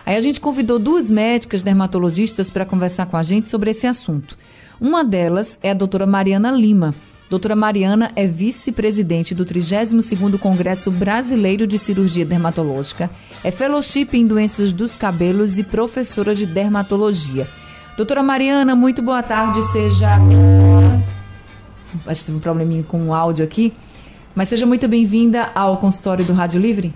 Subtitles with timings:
[0.04, 4.36] Aí a gente convidou duas médicas dermatologistas para conversar com a gente sobre esse assunto.
[4.80, 6.94] Uma delas é a doutora Mariana Lima.
[7.30, 13.10] Doutora Mariana é vice-presidente do 32º Congresso Brasileiro de Cirurgia Dermatológica,
[13.42, 17.48] é fellowship em doenças dos cabelos e professora de dermatologia.
[17.96, 20.06] Doutora Mariana, muito boa tarde, seja.
[22.06, 23.72] Acho que teve um probleminha com o áudio aqui,
[24.34, 26.92] mas seja muito bem-vinda ao consultório do Rádio Livre.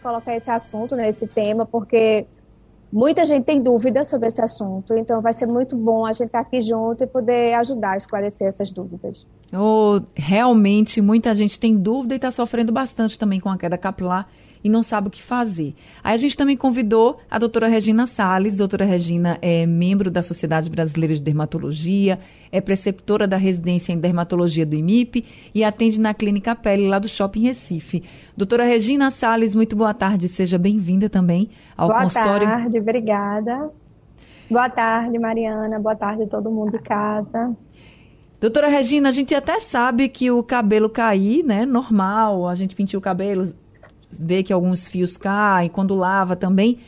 [0.00, 2.26] colocar esse assunto, né, esse tema, porque
[2.92, 6.40] muita gente tem dúvidas sobre esse assunto, então vai ser muito bom a gente estar
[6.40, 9.26] aqui junto e poder ajudar a esclarecer essas dúvidas.
[9.50, 14.28] Oh, realmente, muita gente tem dúvida e está sofrendo bastante também com a queda capilar
[14.64, 15.74] e não sabe o que fazer.
[16.02, 18.56] Aí a gente também convidou a doutora Regina Sales.
[18.56, 22.18] Doutora Regina é membro da Sociedade Brasileira de Dermatologia,
[22.50, 27.08] é preceptora da residência em dermatologia do IMIP e atende na Clínica Pele, lá do
[27.08, 28.02] Shopping Recife.
[28.34, 30.28] Doutora Regina Sales, muito boa tarde.
[30.28, 32.46] Seja bem-vinda também ao boa consultório.
[32.46, 33.70] Boa tarde, obrigada.
[34.50, 35.78] Boa tarde, Mariana.
[35.78, 37.54] Boa tarde, todo mundo de casa.
[38.40, 42.98] Doutora Regina, a gente até sabe que o cabelo cair, né, normal, a gente pintia
[42.98, 43.54] o cabelo,
[44.18, 46.78] vê que alguns fios caem, quando lava também.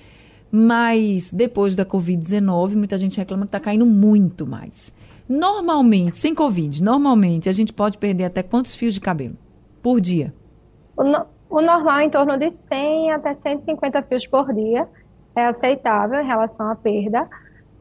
[0.51, 4.95] Mas depois da Covid-19, muita gente reclama que está caindo muito mais.
[5.29, 9.37] Normalmente, sem Covid, normalmente a gente pode perder até quantos fios de cabelo
[9.83, 10.33] por dia?
[10.97, 14.89] O, no, o normal é em torno de 100 até 150 fios por dia.
[15.35, 17.29] É aceitável em relação à perda.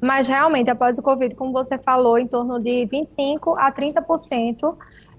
[0.01, 4.75] Mas realmente, após o Covid, como você falou, em torno de 25 a 30%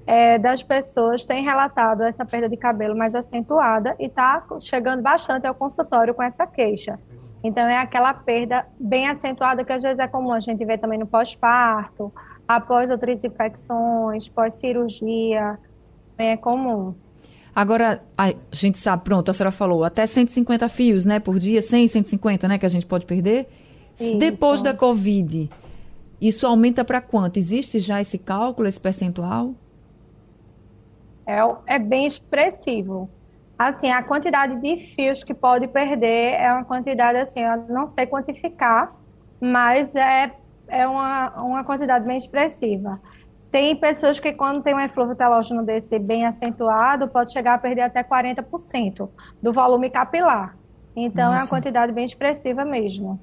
[0.07, 5.47] é, das pessoas têm relatado essa perda de cabelo mais acentuada e está chegando bastante
[5.47, 6.99] ao consultório com essa queixa.
[7.43, 10.99] Então, é aquela perda bem acentuada que às vezes é comum a gente ver também
[10.99, 12.13] no pós-parto,
[12.47, 15.59] após outras infecções, pós-cirurgia,
[16.17, 16.95] é comum.
[17.55, 21.89] Agora, a gente sabe, pronto, a senhora falou, até 150 fios, né, por dia, 100,
[21.89, 23.49] 150, né, que a gente pode perder.
[23.99, 24.19] Isso.
[24.19, 25.49] Depois da Covid,
[26.21, 27.39] isso aumenta para quanto?
[27.39, 29.55] Existe já esse cálculo, esse percentual?
[31.27, 33.11] É, é bem expressivo.
[33.59, 38.07] Assim, a quantidade de fios que pode perder é uma quantidade, assim, eu não sei
[38.07, 38.95] quantificar,
[39.41, 40.31] mas é,
[40.69, 43.01] é uma, uma quantidade bem expressiva.
[43.51, 47.83] Tem pessoas que, quando tem um eflúvio telógeno desse bem acentuado, pode chegar a perder
[47.83, 49.09] até 40%
[49.43, 50.55] do volume capilar.
[50.95, 51.37] Então, Nossa.
[51.37, 53.19] é uma quantidade bem expressiva mesmo.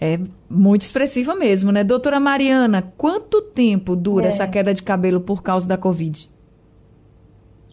[0.00, 0.18] É
[0.48, 1.82] muito expressiva mesmo, né?
[1.82, 4.28] Doutora Mariana, quanto tempo dura é.
[4.28, 6.28] essa queda de cabelo por causa da Covid?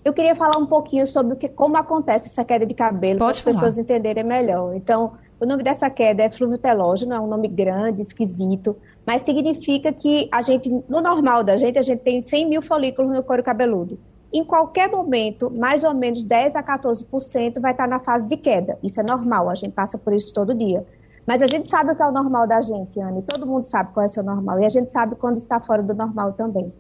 [0.04, 3.32] Eu queria falar um pouquinho sobre o que, como acontece essa queda de cabelo, para
[3.32, 4.74] as pessoas entenderem melhor.
[4.76, 10.30] Então, o nome dessa queda é fluviológeno, é um nome grande, esquisito, mas significa que
[10.32, 14.00] a gente, no normal da gente, a gente tem 100 mil folículos no couro cabeludo.
[14.32, 18.78] Em qualquer momento, mais ou menos 10 a 14% vai estar na fase de queda.
[18.84, 20.86] Isso é normal, a gente passa por isso todo dia.
[21.26, 23.22] Mas a gente sabe o que é o normal da gente, Anne.
[23.22, 24.60] Todo mundo sabe qual é o seu normal.
[24.60, 26.74] E a gente sabe quando está fora do normal também.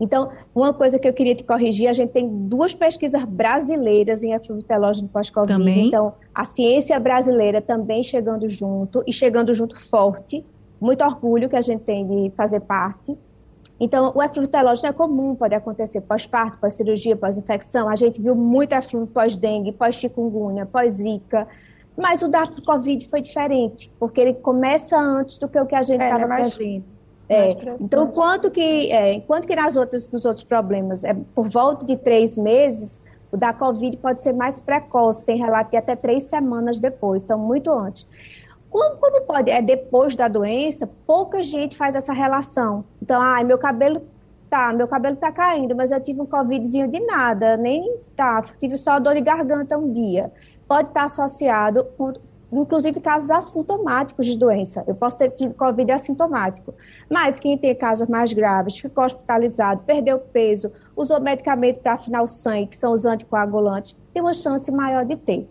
[0.00, 4.32] Então, uma coisa que eu queria te corrigir, a gente tem duas pesquisas brasileiras em
[4.32, 5.58] aflutelógeno pós-Covid.
[5.88, 10.44] Então, a ciência brasileira também chegando junto e chegando junto forte.
[10.80, 13.16] Muito orgulho que a gente tem de fazer parte.
[13.80, 17.88] Então, o efluvitelógeno é comum, pode acontecer pós-parto, pós-cirurgia, pós-infecção.
[17.88, 21.46] A gente viu muito efluvio pós-dengue, pós-chikungunya, pós-zika.
[21.96, 25.82] Mas o da Covid foi diferente, porque ele começa antes do que o que a
[25.82, 26.84] gente estava é, prevendo.
[27.28, 31.84] É, então, enquanto que, é, enquanto que nas outras, nos outros problemas é por volta
[31.84, 36.22] de três meses, o da Covid pode ser mais precoce, tem relato de até três
[36.22, 38.06] semanas depois, então muito antes.
[38.70, 42.84] Como, como pode, é depois da doença, pouca gente faz essa relação.
[43.02, 44.02] Então, ah, meu cabelo
[44.48, 48.76] tá, meu cabelo tá caindo, mas eu tive um covidzinho de nada, nem tá, tive
[48.76, 50.32] só dor de garganta um dia.
[50.66, 52.12] Pode estar associado com
[52.52, 54.82] inclusive casos assintomáticos de doença.
[54.86, 56.74] Eu posso ter tido Covid assintomático.
[57.10, 62.26] Mas quem tem casos mais graves, ficou hospitalizado, perdeu peso, usou medicamento para afinar o
[62.26, 65.48] sangue, que são os anticoagulantes, tem uma chance maior de ter.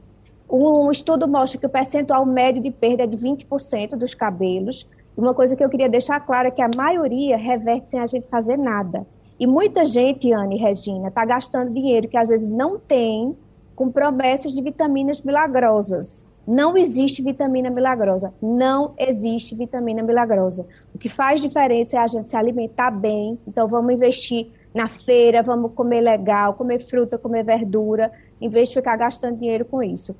[0.49, 4.87] Um estudo mostra que o percentual médio de perda é de 20% dos cabelos.
[5.15, 8.27] Uma coisa que eu queria deixar clara é que a maioria reverte sem a gente
[8.29, 9.05] fazer nada.
[9.39, 13.35] E muita gente, Anne e Regina, está gastando dinheiro que às vezes não tem
[13.75, 16.25] com promessas de vitaminas milagrosas.
[16.47, 18.33] Não existe vitamina milagrosa.
[18.41, 20.65] Não existe vitamina milagrosa.
[20.95, 23.37] O que faz diferença é a gente se alimentar bem.
[23.45, 28.75] Então, vamos investir na feira, vamos comer legal, comer fruta, comer verdura, em vez de
[28.75, 30.15] ficar gastando dinheiro com isso.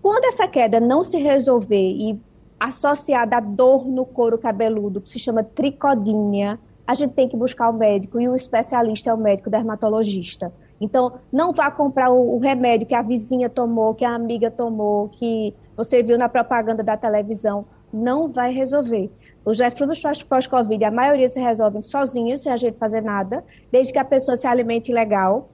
[0.00, 2.18] Quando essa queda não se resolver e
[2.58, 7.68] associada à dor no couro cabeludo, que se chama tricodínia, a gente tem que buscar
[7.68, 10.50] o médico e o especialista é o médico dermatologista.
[10.80, 15.08] Então, não vá comprar o, o, remédio que a vizinha tomou, que a amiga tomou,
[15.08, 17.64] que você viu na propaganda da televisão.
[17.92, 19.10] Não vai resolver.
[19.44, 23.42] Os eflúvios pós-Covid, a maioria se resolvem sozinhos, sem a gente fazer nada,
[23.72, 25.48] desde que a pessoa se alimente legal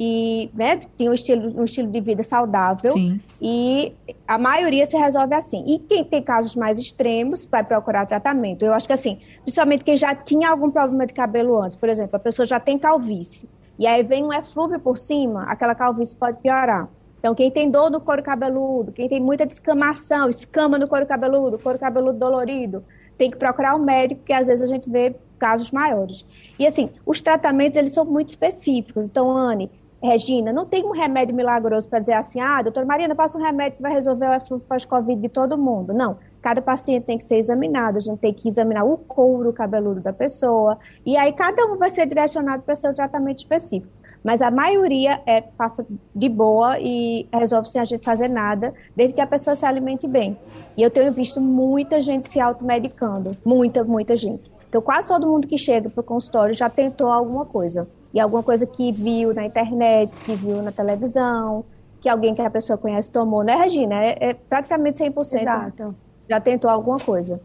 [0.00, 2.92] e né, tem um estilo, um estilo de vida saudável.
[2.92, 3.20] Sim.
[3.40, 3.92] E
[4.28, 5.64] a maioria se resolve assim.
[5.66, 8.64] E quem tem casos mais extremos vai procurar tratamento.
[8.64, 12.14] Eu acho que assim, principalmente quem já tinha algum problema de cabelo antes, por exemplo,
[12.14, 13.48] a pessoa já tem calvície
[13.78, 16.88] e aí vem um eflúvio por cima, aquela calvície pode piorar.
[17.18, 21.58] Então, quem tem dor no couro cabeludo, quem tem muita descamação, escama no couro cabeludo,
[21.58, 22.84] couro cabeludo dolorido,
[23.16, 26.24] tem que procurar um médico, porque às vezes a gente vê casos maiores.
[26.58, 29.08] E assim, os tratamentos, eles são muito específicos.
[29.08, 29.70] Então, Anne,
[30.02, 33.78] Regina, não tem um remédio milagroso para dizer assim, ah, doutora Marina, passa um remédio
[33.78, 35.92] que vai resolver o eflúvio pós-Covid de todo mundo.
[35.92, 40.00] Não, cada paciente tem que ser examinado, a gente tem que examinar o couro cabeludo
[40.00, 43.92] da pessoa, e aí cada um vai ser direcionado para seu tratamento específico.
[44.24, 49.14] Mas a maioria é, passa de boa e resolve sem a gente fazer nada, desde
[49.14, 50.38] que a pessoa se alimente bem.
[50.74, 54.50] E eu tenho visto muita gente se automedicando, muita, muita gente.
[54.70, 58.42] Então, quase todo mundo que chega para o consultório já tentou alguma coisa e alguma
[58.42, 61.62] coisa que viu na internet, que viu na televisão,
[62.00, 64.02] que alguém que a pessoa conhece tomou, né, Regina?
[64.02, 65.42] É, é praticamente 100%.
[65.42, 66.07] Exato.
[66.28, 67.40] Já tentou alguma coisa.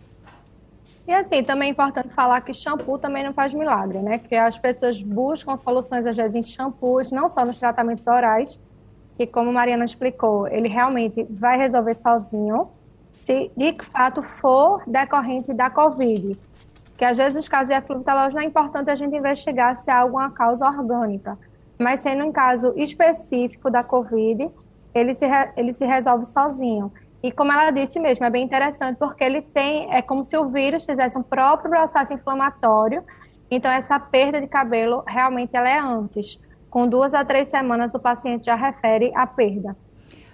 [1.07, 4.19] E assim, também é importante falar que shampoo também não faz milagre, né?
[4.19, 8.59] Que as pessoas buscam soluções, às vezes, em shampoos, não só nos tratamentos orais,
[9.18, 12.69] que, como a Mariana explicou, ele realmente vai resolver sozinho,
[13.12, 16.38] se de fato for decorrente da Covid
[16.97, 20.00] que às vezes os casos de efluvitelose não é importante a gente investigar se há
[20.00, 21.38] alguma causa orgânica,
[21.77, 24.50] mas sendo um caso específico da COVID,
[24.94, 25.25] ele se,
[25.57, 26.91] ele se resolve sozinho.
[27.23, 30.49] E como ela disse mesmo, é bem interessante porque ele tem, é como se o
[30.49, 33.01] vírus fizesse um próprio processo inflamatório,
[33.49, 36.37] então essa perda de cabelo realmente ela é antes.
[36.69, 39.77] Com duas a três semanas o paciente já refere a perda.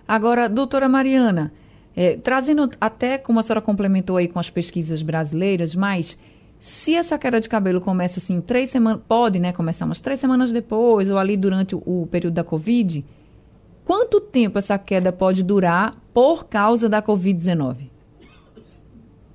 [0.07, 1.53] Agora, doutora Mariana,
[1.95, 6.18] é, trazendo até como a senhora complementou aí com as pesquisas brasileiras, mas
[6.59, 10.51] se essa queda de cabelo começa assim, três semanas, pode, né, começar umas três semanas
[10.51, 13.06] depois ou ali durante o, o período da Covid,
[13.89, 17.89] quanto tempo essa queda pode durar por causa da Covid-19?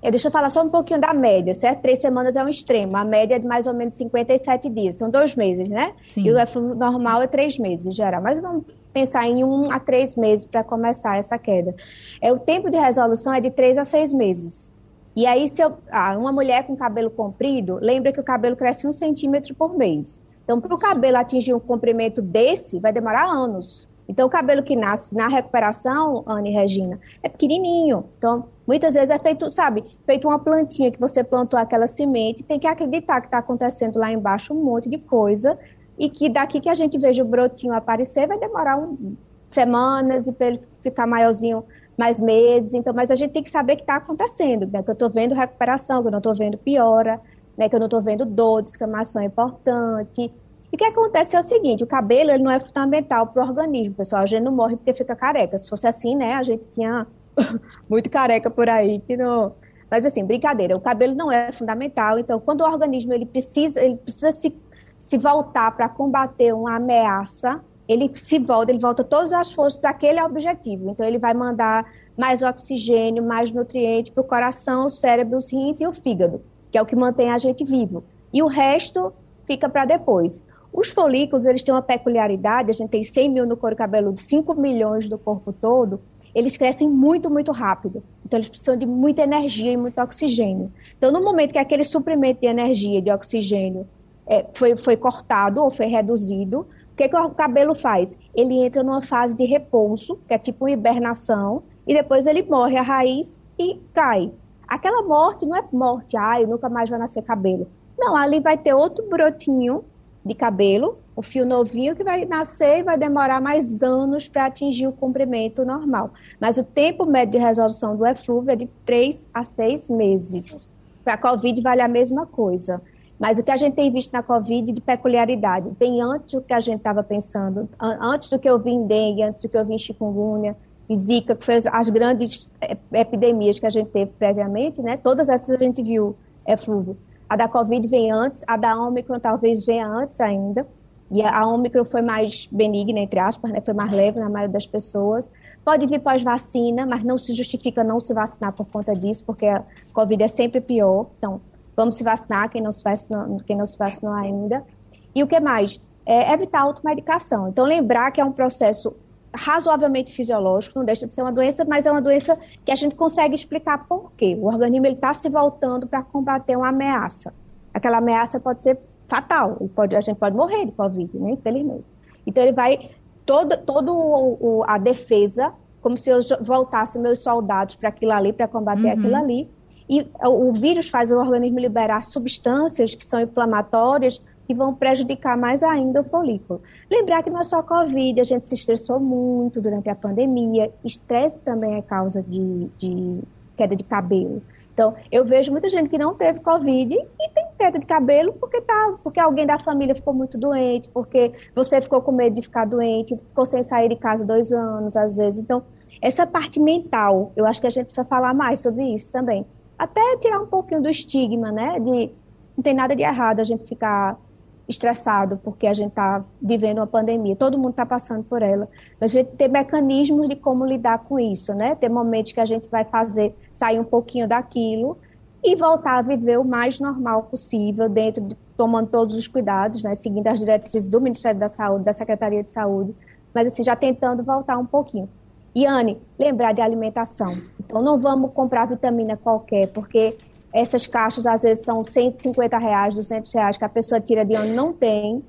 [0.01, 1.83] É, deixa eu falar só um pouquinho da média, certo?
[1.83, 2.97] Três semanas é um extremo.
[2.97, 4.95] A média é de mais ou menos 57 dias.
[4.95, 5.93] São dois meses, né?
[6.09, 6.29] Sim.
[6.29, 8.23] E o normal é três meses, em geral.
[8.23, 8.63] Mas vamos
[8.93, 11.75] pensar em um a três meses para começar essa queda.
[12.21, 14.71] É, o tempo de resolução é de três a seis meses.
[15.17, 18.87] E aí, se eu, ah, uma mulher com cabelo comprido, lembra que o cabelo cresce
[18.87, 20.23] um centímetro por mês.
[20.45, 23.93] Então, para o cabelo atingir um comprimento desse, vai demorar anos.
[24.09, 28.05] Então, o cabelo que nasce na recuperação, Anne e Regina, é pequenininho.
[28.19, 32.59] Então, muitas vezes é feito, sabe, feito uma plantinha que você plantou aquela semente, tem
[32.59, 35.59] que acreditar que está acontecendo lá embaixo um monte de coisa
[35.99, 39.17] e que daqui que a gente veja o brotinho aparecer, vai demorar um,
[39.51, 41.65] semanas e para ele ficar maiorzinho
[41.97, 44.83] mais meses, então, mas a gente tem que saber que está acontecendo, né?
[44.83, 47.21] Que eu estou vendo recuperação, que eu não estou vendo piora,
[47.57, 47.69] né?
[47.69, 50.33] Que eu não estou vendo dor, descamação é importante.
[50.75, 53.47] E o que acontece é o seguinte, o cabelo ele não é fundamental para o
[53.47, 54.23] organismo, pessoal.
[54.23, 55.57] A gente não morre porque fica careca.
[55.57, 57.07] Se fosse assim, né, a gente tinha
[57.89, 59.53] muito careca por aí que não.
[59.89, 62.19] Mas assim, brincadeira, o cabelo não é fundamental.
[62.19, 64.53] Então, quando o organismo ele precisa, ele precisa se,
[64.97, 69.91] se voltar para combater uma ameaça, ele se volta, ele volta todas as forças para
[69.91, 70.91] aquele objetivo.
[70.91, 71.87] Então, ele vai mandar
[72.19, 76.77] mais oxigênio, mais nutrientes para o coração, o cérebro, os rins e o fígado, que
[76.77, 78.03] é o que mantém a gente vivo.
[78.33, 79.13] E o resto
[79.47, 80.43] fica para depois.
[80.77, 84.57] Os folículos, eles têm uma peculiaridade, a gente tem 100 mil no couro cabeludo, 5
[84.57, 86.01] milhões do corpo todo,
[86.35, 88.03] eles crescem muito, muito rápido.
[88.27, 90.73] Então, eles precisam de muita energia e muito oxigênio.
[90.99, 93.87] Então, no momento que aquele suprimento de energia, de oxigênio,
[94.27, 98.19] é, foi, foi cortado ou foi reduzido, o que, que o cabelo faz?
[98.35, 102.83] Ele entra numa fase de repouso, que é tipo hibernação, e depois ele morre a
[102.83, 104.33] raiz e cai.
[104.67, 107.69] Aquela morte não é morte, ai, nunca mais vai nascer cabelo.
[107.97, 109.85] Não, ali vai ter outro brotinho
[110.25, 114.87] de cabelo um fio novinho que vai nascer e vai demorar mais anos para atingir
[114.87, 116.11] o comprimento normal.
[116.41, 120.73] Mas o tempo médio de resolução do eflúvio é de 3 a 6 meses.
[121.05, 122.83] Para a COVID vale a mesma coisa.
[123.19, 126.53] Mas o que a gente tem visto na Covid de peculiaridade, bem antes do que
[126.53, 129.65] a gente estava pensando, antes do que eu vi em dengue, antes do que eu
[129.65, 130.57] vi em chikungunya,
[130.93, 134.97] Zika, que foi as grandes é, epidemias que a gente teve previamente, né?
[134.97, 136.17] Todas essas a gente viu
[136.47, 136.97] eflúvio.
[137.35, 140.65] A da Covid vem antes, a da Omicron talvez venha antes ainda.
[141.11, 143.61] E a Ômicron foi mais benigna, entre aspas, né?
[143.61, 145.29] foi mais leve na maioria das pessoas.
[145.65, 149.65] Pode vir pós-vacina, mas não se justifica não se vacinar por conta disso, porque a
[149.93, 151.07] Covid é sempre pior.
[151.19, 151.41] Então,
[151.77, 154.65] vamos se vacinar, quem não se vacinou, quem não se vacinou ainda.
[155.13, 155.81] E o que mais?
[156.07, 157.49] É evitar a automedicação.
[157.49, 158.95] Então, lembrar que é um processo
[159.35, 162.95] razoavelmente fisiológico, não deixa de ser uma doença, mas é uma doença que a gente
[162.95, 164.37] consegue explicar por quê.
[164.41, 167.35] O organismo está se voltando para combater uma ameaça.
[167.73, 169.57] Aquela ameaça pode ser fatal.
[169.75, 171.33] Pode, a gente pode morrer de Covid, né?
[171.33, 171.85] Infelizmente.
[172.27, 172.91] Então ele vai
[173.27, 178.33] todo, todo o, o, a defesa, como se eu voltasse meus soldados para aquilo ali,
[178.33, 178.93] para combater uhum.
[178.93, 179.51] aquilo ali.
[179.89, 185.37] E o, o vírus faz o organismo liberar substâncias que são inflamatórias que vão prejudicar
[185.37, 186.61] mais ainda o folículo.
[186.91, 191.37] Lembrar que não é só Covid, a gente se estressou muito durante a pandemia, estresse
[191.39, 193.21] também é causa de, de
[193.57, 194.43] queda de cabelo.
[194.73, 198.61] Então, eu vejo muita gente que não teve Covid e tem queda de cabelo porque,
[198.61, 202.65] tá, porque alguém da família ficou muito doente, porque você ficou com medo de ficar
[202.65, 205.39] doente, ficou sem sair de casa dois anos, às vezes.
[205.39, 205.63] Então,
[206.03, 209.47] essa parte mental, eu acho que a gente precisa falar mais sobre isso também.
[209.79, 211.79] Até tirar um pouquinho do estigma, né?
[211.79, 212.11] De
[212.57, 214.19] não tem nada de errado a gente ficar
[214.69, 218.69] estressado porque a gente está vivendo uma pandemia, todo mundo está passando por ela.
[219.01, 221.75] Mas a gente tem mecanismos de como lidar com isso, né?
[221.75, 224.97] Tem momentos que a gente vai fazer sair um pouquinho daquilo
[225.43, 229.95] e voltar a viver o mais normal possível, dentro de, tomando todos os cuidados, né?
[229.95, 232.95] Seguindo as diretrizes do Ministério da Saúde, da Secretaria de Saúde,
[233.35, 235.09] mas assim, já tentando voltar um pouquinho.
[235.55, 237.41] E, Anne, lembrar de alimentação.
[237.61, 240.17] Então, não vamos comprar vitamina qualquer, porque
[240.55, 244.53] essas caixas às vezes são 150 reais, 200 reais que a pessoa tira de onde
[244.53, 245.21] não tem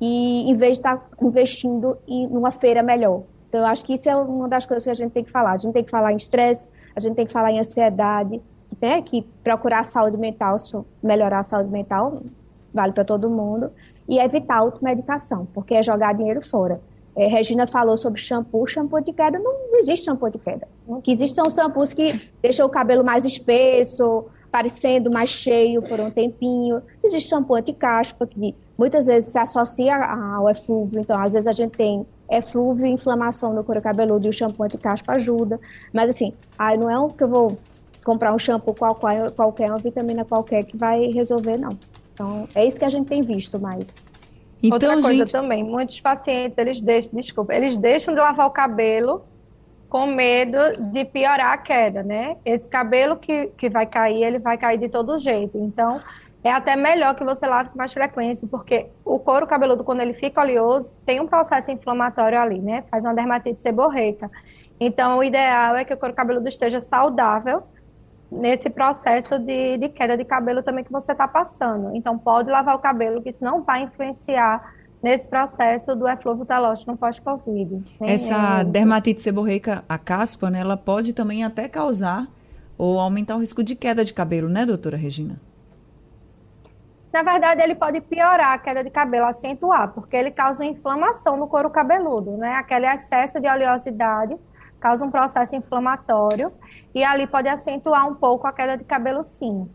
[0.00, 3.22] e em vez de estar investindo em uma feira melhor.
[3.48, 5.52] Então eu acho que isso é uma das coisas que a gente tem que falar.
[5.52, 8.42] A gente tem que falar em estresse, a gente tem que falar em ansiedade,
[8.82, 9.00] né?
[9.00, 10.56] Que procurar a saúde mental,
[11.00, 12.20] melhorar a saúde mental,
[12.72, 13.70] vale para todo mundo
[14.08, 16.80] e evitar a automedicação, porque é jogar dinheiro fora.
[17.14, 20.66] É, Regina falou sobre shampoo, shampoo de queda, não existe shampoo de queda.
[20.84, 25.98] O que existe são shampoos que deixam o cabelo mais espesso, parecendo mais cheio por
[25.98, 26.80] um tempinho.
[27.02, 31.72] Existe shampoo anti-caspa, que muitas vezes se associa ao eflúvio, então às vezes a gente
[31.72, 35.58] tem eflúvio e inflamação no couro cabeludo e o shampoo anti-caspa ajuda.
[35.92, 37.58] Mas assim, aí não é um que eu vou
[38.04, 41.76] comprar um shampoo qualquer, qualquer, uma vitamina qualquer que vai resolver, não.
[42.12, 44.06] Então, é isso que a gente tem visto mais.
[44.62, 45.32] Então, Outra coisa gente...
[45.32, 49.24] também, muitos pacientes, eles deixam, desculpa, eles deixam de lavar o cabelo
[49.94, 50.58] com medo
[50.90, 52.36] de piorar a queda, né?
[52.44, 55.56] Esse cabelo que, que vai cair, ele vai cair de todo jeito.
[55.56, 56.02] Então,
[56.42, 60.12] é até melhor que você lave com mais frequência, porque o couro cabeludo, quando ele
[60.12, 62.82] fica oleoso, tem um processo inflamatório ali, né?
[62.90, 64.28] Faz uma dermatite seborreica.
[64.80, 67.62] Então, o ideal é que o couro cabeludo esteja saudável
[68.32, 71.94] nesse processo de, de queda de cabelo também que você está passando.
[71.94, 74.73] Então, pode lavar o cabelo, que isso não vai influenciar
[75.04, 77.84] nesse processo do eflúvio talógeno no pós-Covid.
[78.00, 78.64] Essa é...
[78.64, 82.26] dermatite seborreica, a caspa, né, ela pode também até causar
[82.78, 85.38] ou aumentar o risco de queda de cabelo, né, doutora Regina?
[87.12, 91.46] Na verdade, ele pode piorar a queda de cabelo, acentuar, porque ele causa inflamação no
[91.46, 92.54] couro cabeludo, né?
[92.54, 94.36] Aquele excesso de oleosidade
[94.80, 96.50] causa um processo inflamatório
[96.94, 99.68] e ali pode acentuar um pouco a queda de cabelo, sim.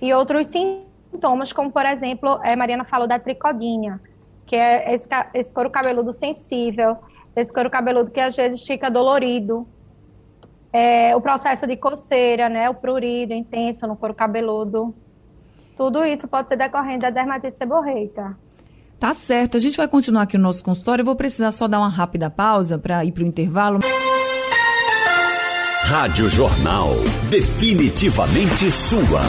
[0.00, 3.98] E outros sintomas, como por exemplo, a Mariana falou da tricodinha,
[4.46, 6.96] que é esse, esse couro cabeludo sensível,
[7.34, 9.66] esse couro cabeludo que às vezes fica dolorido,
[10.72, 14.94] é, o processo de coceira, né, o prurido intenso no couro cabeludo.
[15.76, 18.36] Tudo isso pode ser decorrente da dermatite seborreica.
[18.98, 19.56] Tá certo.
[19.56, 21.02] A gente vai continuar aqui o nosso consultório.
[21.02, 23.80] Eu vou precisar só dar uma rápida pausa para ir para o intervalo.
[25.84, 26.88] Rádio Jornal.
[27.28, 29.20] Definitivamente sua.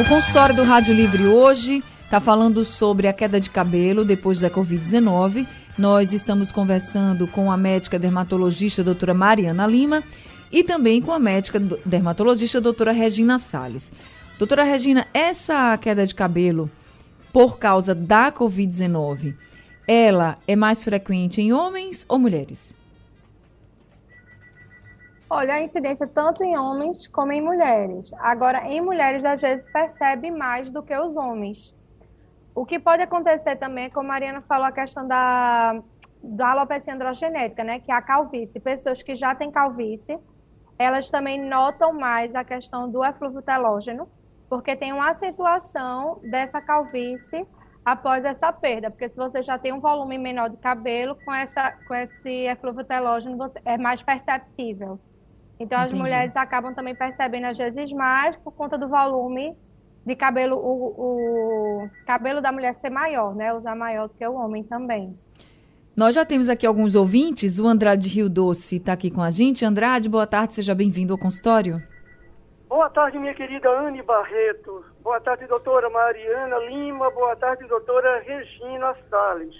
[0.00, 4.50] O consultório do Rádio Livre hoje está falando sobre a queda de cabelo depois da
[4.50, 5.46] Covid-19.
[5.78, 10.02] Nós estamos conversando com a médica dermatologista doutora Mariana Lima
[10.50, 13.92] e também com a médica dermatologista doutora Regina Sales.
[14.36, 16.68] Doutora Regina, essa queda de cabelo
[17.32, 19.36] por causa da Covid-19,
[19.86, 22.76] ela é mais frequente em homens ou mulheres?
[25.30, 28.12] Olha, a incidência tanto em homens como em mulheres.
[28.18, 31.72] Agora, em mulheres, às vezes percebe mais do que os homens
[32.54, 35.80] O que pode acontecer também, como a Mariana falou, a questão da,
[36.22, 37.80] da alopecia androgenética, né?
[37.80, 38.60] Que é a calvície.
[38.60, 40.18] Pessoas que já têm calvície,
[40.78, 44.08] elas também notam mais a questão do eflúvio telógeno,
[44.48, 47.46] porque tem uma acentuação dessa calvície
[47.84, 51.72] após essa perda, porque se você já tem um volume menor de cabelo, com, essa,
[51.86, 54.98] com esse eflúvio telógeno você, é mais perceptível.
[55.58, 55.94] Então, Entendi.
[55.94, 59.56] as mulheres acabam também percebendo, às vezes, mais por conta do volume
[60.04, 63.52] de cabelo, o, o cabelo da mulher ser maior, né?
[63.52, 65.16] Usar maior do que o homem também.
[65.96, 67.58] Nós já temos aqui alguns ouvintes.
[67.58, 69.64] O Andrade Rio Doce está aqui com a gente.
[69.64, 71.82] Andrade, boa tarde, seja bem-vindo ao consultório.
[72.68, 74.84] Boa tarde, minha querida Anne Barreto.
[75.02, 77.10] Boa tarde, doutora Mariana Lima.
[77.10, 79.54] Boa tarde, doutora Regina Salles.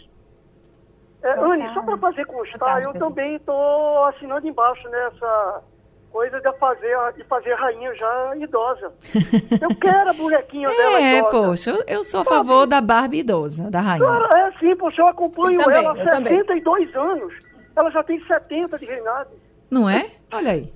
[1.23, 3.11] É, Anne, só para fazer constar, tarde, eu pessoal.
[3.11, 5.63] também estou assinando embaixo nessa
[6.11, 8.93] coisa de fazer, de fazer rainha já idosa.
[9.61, 11.17] Eu quero a bonequinha é, dela idosa.
[11.17, 14.07] É, poxa, eu sou a favor da Barbie idosa, da rainha.
[14.07, 17.11] Cara, é sim, poxa, eu acompanho eu também, ela há 72 também.
[17.11, 17.35] anos.
[17.77, 19.31] Ela já tem 70 de reinado.
[19.71, 20.11] Não é?
[20.33, 20.73] Olha aí.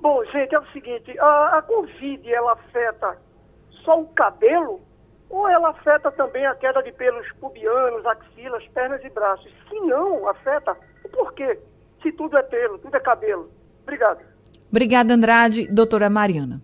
[0.00, 3.18] Bom, gente, é o seguinte, a, a Covid, ela afeta
[3.84, 4.80] só o cabelo
[5.28, 9.52] ou ela afeta também a queda de pelos pubianos, axilas, pernas e braços?
[9.68, 10.76] Se não afeta,
[11.12, 11.58] por quê?
[12.02, 13.50] Se tudo é pelo, tudo é cabelo.
[13.82, 14.35] Obrigado.
[14.70, 15.66] Obrigada, Andrade.
[15.68, 16.60] Doutora Mariana.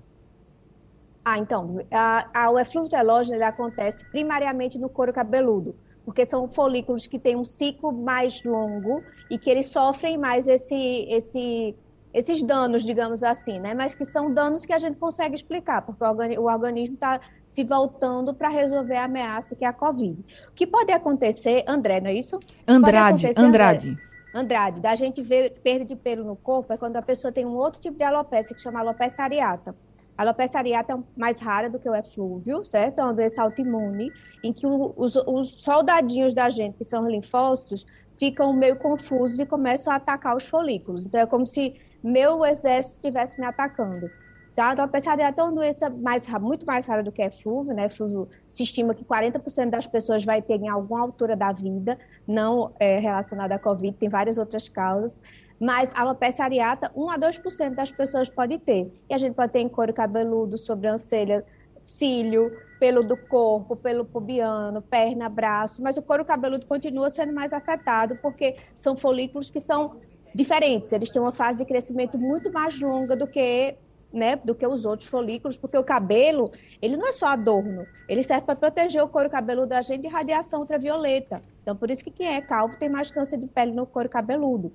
[1.25, 6.51] Ah, então, a, a, o eflúvio telógeno ele acontece primariamente no couro cabeludo, porque são
[6.51, 11.77] folículos que têm um ciclo mais longo e que eles sofrem mais esse, esse,
[12.13, 13.73] esses danos, digamos assim, né?
[13.73, 16.03] Mas que são danos que a gente consegue explicar, porque
[16.39, 20.21] o organismo está se voltando para resolver a ameaça que é a Covid.
[20.49, 22.41] O que pode acontecer, André, não é isso?
[22.67, 23.91] Andrade, Andrade.
[23.91, 27.45] André, Andrade, da gente ver perda de pelo no corpo é quando a pessoa tem
[27.45, 29.77] um outro tipo de alopecia que chama alopecia areata.
[30.17, 33.01] A alopecia areata é mais rara do que o eflúvio, certo?
[33.01, 34.13] É uma doença autoimune,
[34.43, 37.85] em que os, os soldadinhos da gente, que são linfócitos,
[38.19, 41.05] ficam meio confusos e começam a atacar os folículos.
[41.05, 44.11] Então, é como se meu exército estivesse me atacando.
[44.55, 44.73] Tá?
[44.73, 47.87] Então, a é uma doença mais, muito mais rara do que eflúvio, né?
[47.87, 52.71] Eflúvio se estima que 40% das pessoas vai ter em alguma altura da vida, não
[52.79, 55.19] é, relacionada à Covid, tem várias outras causas.
[55.59, 58.93] Mas a alopecia areata, 1 a 2% das pessoas pode ter.
[59.09, 61.43] E a gente pode ter em couro cabeludo, sobrancelha,
[61.83, 67.53] cílio, pelo do corpo, pelo pubiano, perna, braço, mas o couro cabeludo continua sendo mais
[67.53, 70.01] afetado porque são folículos que são
[70.35, 73.77] diferentes, eles têm uma fase de crescimento muito mais longa do que
[74.13, 78.23] né, do que os outros folículos, porque o cabelo, ele não é só adorno, ele
[78.23, 81.43] serve para proteger o couro cabeludo da gente de radiação ultravioleta.
[81.63, 84.73] Então, por isso que quem é calvo tem mais câncer de pele no couro cabeludo.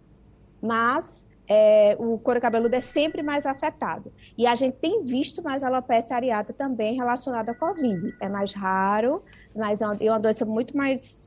[0.62, 4.12] Mas é, o couro cabeludo é sempre mais afetado.
[4.38, 8.14] E a gente tem visto mais alopecia areata também relacionada à Covid.
[8.20, 9.24] É mais raro,
[9.56, 11.27] mas é uma, é doença muito mais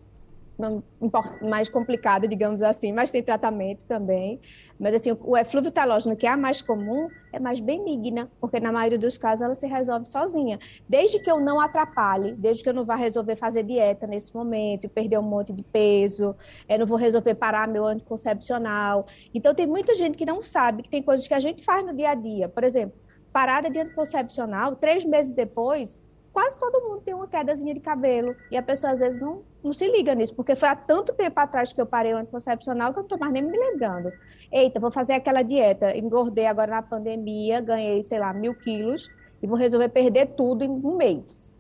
[1.43, 4.41] mais complicada, digamos assim, mas tem tratamento também.
[4.81, 8.73] Mas assim, o eflúvio talógeno, que é a mais comum, é mais benigna, porque na
[8.73, 10.59] maioria dos casos ela se resolve sozinha.
[10.89, 14.89] Desde que eu não atrapalhe, desde que eu não vá resolver fazer dieta nesse momento
[14.89, 16.35] perder um monte de peso,
[16.67, 19.07] eu não vou resolver parar meu anticoncepcional.
[19.35, 21.95] Então tem muita gente que não sabe que tem coisas que a gente faz no
[21.95, 22.49] dia a dia.
[22.49, 22.99] Por exemplo,
[23.31, 26.01] parada de anticoncepcional, três meses depois,
[26.33, 28.35] quase todo mundo tem uma quedazinha de cabelo.
[28.51, 31.39] E a pessoa às vezes não, não se liga nisso, porque foi há tanto tempo
[31.39, 34.13] atrás que eu parei o anticoncepcional que eu não estou mais nem me lembrando.
[34.53, 39.09] Eita, vou fazer aquela dieta, engordei agora na pandemia, ganhei, sei lá, mil quilos,
[39.43, 41.51] e vou resolver perder tudo em um mês.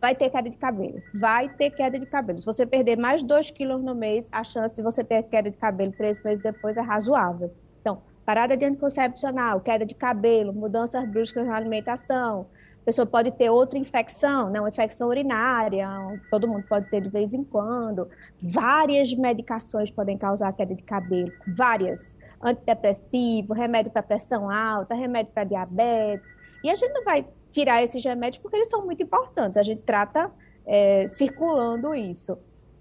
[0.00, 1.02] Vai ter queda de cabelo.
[1.14, 2.38] Vai ter queda de cabelo.
[2.38, 5.58] Se você perder mais dois quilos no mês, a chance de você ter queda de
[5.58, 7.52] cabelo três meses depois é razoável.
[7.82, 12.46] Então, parada de anticoncepcional, queda de cabelo, mudanças bruscas na alimentação,
[12.80, 14.58] a pessoa pode ter outra infecção, né?
[14.58, 15.88] uma infecção urinária,
[16.30, 18.08] todo mundo pode ter de vez em quando.
[18.42, 22.14] Várias medicações podem causar queda de cabelo, várias.
[22.42, 26.34] Antidepressivo, remédio para pressão alta, remédio para diabetes.
[26.64, 29.58] E a gente não vai tirar esses remédios porque eles são muito importantes.
[29.58, 30.30] A gente trata
[30.66, 32.38] é, circulando isso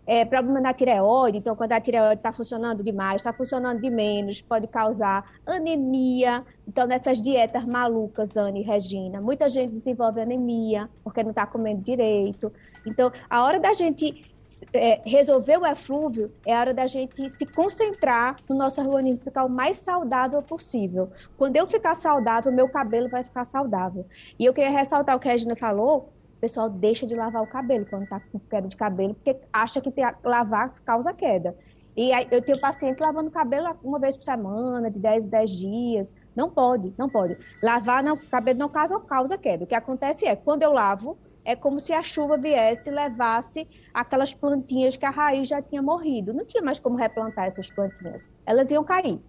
[0.09, 4.41] é, problema na tireoide, então quando a tireoide está funcionando demais, está funcionando de menos,
[4.41, 6.43] pode causar anemia.
[6.67, 11.83] Então, nessas dietas malucas, Anne e Regina, muita gente desenvolve anemia porque não está comendo
[11.83, 12.51] direito.
[12.87, 14.25] Então, a hora da gente
[14.73, 19.45] é, resolver o eflúvio é a hora da gente se concentrar no nosso organismo, ficar
[19.45, 21.11] o mais saudável possível.
[21.37, 24.07] Quando eu ficar saudável, meu cabelo vai ficar saudável.
[24.39, 27.47] E eu queria ressaltar o que a Regina falou, o pessoal deixa de lavar o
[27.47, 31.53] cabelo quando está com queda de cabelo, porque acha que lavar causa queda.
[31.97, 35.29] E aí, eu tenho paciente lavando o cabelo uma vez por semana, de 10 em
[35.29, 36.15] 10 dias.
[36.33, 37.37] Não pode, não pode.
[37.61, 39.65] Lavar o cabelo não causa, causa queda.
[39.65, 43.67] O que acontece é, quando eu lavo, é como se a chuva viesse e levasse
[43.93, 46.33] aquelas plantinhas que a raiz já tinha morrido.
[46.33, 48.31] Não tinha mais como replantar essas plantinhas.
[48.45, 49.19] Elas iam cair.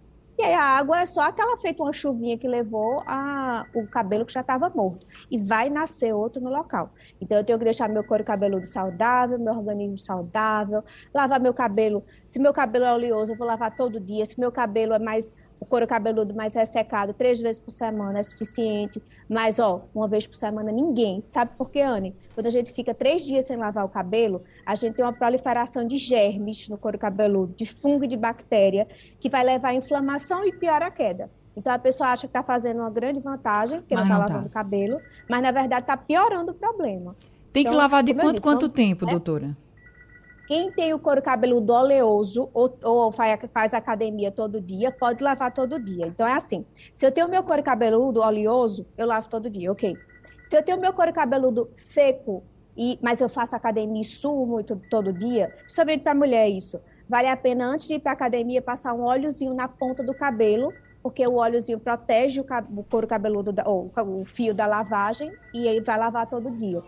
[0.41, 4.25] E aí a água é só aquela feita uma chuvinha que levou a, o cabelo
[4.25, 5.05] que já estava morto.
[5.29, 6.91] E vai nascer outro no local.
[7.21, 12.03] Então eu tenho que deixar meu couro cabeludo saudável, meu organismo saudável, lavar meu cabelo.
[12.25, 14.25] Se meu cabelo é oleoso, eu vou lavar todo dia.
[14.25, 18.23] Se meu cabelo é mais o couro cabeludo mais ressecado três vezes por semana é
[18.23, 21.23] suficiente, mas ó, uma vez por semana ninguém.
[21.27, 22.15] Sabe por quê, Anne?
[22.33, 25.85] Quando a gente fica três dias sem lavar o cabelo, a gente tem uma proliferação
[25.85, 28.87] de germes no couro cabeludo, de fungo e de bactéria,
[29.19, 31.29] que vai levar à inflamação e pior a queda.
[31.55, 34.47] Então a pessoa acha que está fazendo uma grande vantagem, porque mas não está lavando
[34.47, 37.15] o cabelo, mas na verdade está piorando o problema.
[37.53, 39.11] Tem então, que lavar de quanto, disse, quanto tempo, né?
[39.11, 39.55] doutora?
[40.51, 45.79] Quem tem o couro cabeludo oleoso ou, ou faz academia todo dia, pode lavar todo
[45.79, 46.05] dia.
[46.05, 49.97] Então é assim: se eu tenho meu couro cabeludo oleoso, eu lavo todo dia, ok.
[50.43, 52.43] Se eu tenho meu couro cabeludo seco,
[52.75, 57.29] e, mas eu faço academia e sumo muito todo dia, principalmente para mulher isso, vale
[57.29, 61.25] a pena antes de ir para academia passar um óleozinho na ponta do cabelo, porque
[61.25, 65.97] o óleozinho protege o, couro cabeludo, da, ou o fio da lavagem, e aí vai
[65.97, 66.83] lavar todo dia.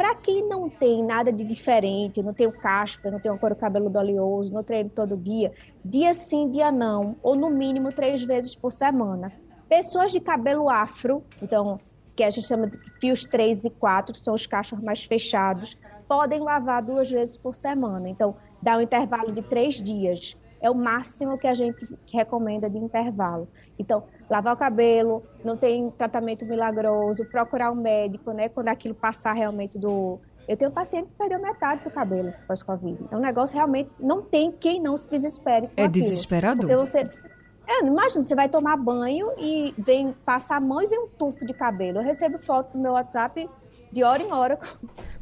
[0.00, 3.54] Para quem não tem nada de diferente, não tem o caspa, não tem o couro
[3.54, 5.52] cabeludo oleoso, não treino todo dia,
[5.84, 9.30] dia sim, dia não, ou no mínimo três vezes por semana.
[9.68, 11.78] Pessoas de cabelo afro, então,
[12.16, 15.78] que a gente chama de fios 3 e 4, que são os cachos mais fechados,
[16.08, 18.08] podem lavar duas vezes por semana.
[18.08, 20.34] Então, dá um intervalo de três dias.
[20.60, 23.48] É o máximo que a gente recomenda de intervalo.
[23.78, 28.48] Então, lavar o cabelo, não tem tratamento milagroso, procurar um médico, né?
[28.48, 30.18] Quando aquilo passar realmente do.
[30.48, 32.98] Eu tenho um paciente que perdeu metade do cabelo pós-Covid.
[33.10, 33.90] É um negócio realmente.
[33.98, 35.70] Não tem quem não se desespere.
[35.76, 36.04] é aquilo.
[36.04, 36.60] desesperador.
[36.60, 37.08] Porque você.
[37.66, 41.46] É, imagina, você vai tomar banho e vem passar a mão e vem um tufo
[41.46, 41.98] de cabelo.
[41.98, 43.48] Eu recebo foto no meu WhatsApp
[43.92, 44.58] de hora em hora